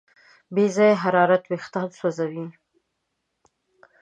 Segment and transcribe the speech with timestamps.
[0.53, 2.45] بې ځایه حرارت وېښتيان سوځوي.